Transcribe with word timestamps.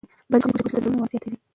بدې 0.29 0.41
خبرې 0.45 0.61
د 0.63 0.67
زړونو 0.81 0.97
واټن 1.01 1.09
زیاتوي. 1.13 1.37